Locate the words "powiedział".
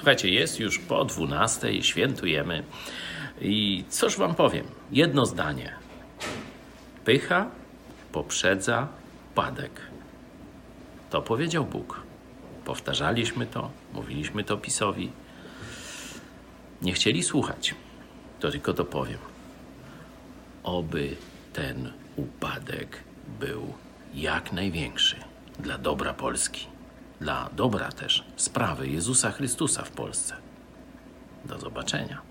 11.22-11.64